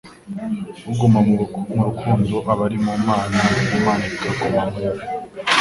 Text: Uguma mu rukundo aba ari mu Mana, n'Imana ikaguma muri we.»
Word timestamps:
Uguma 0.91 1.19
mu 1.27 1.33
rukundo 1.41 2.35
aba 2.51 2.63
ari 2.67 2.77
mu 2.85 2.93
Mana, 3.07 3.39
n'Imana 3.67 4.03
ikaguma 4.11 4.61
muri 4.71 4.87
we.» 4.95 5.03